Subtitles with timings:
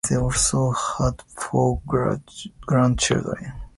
[0.09, 1.79] They also had four
[2.65, 3.53] grandchildren.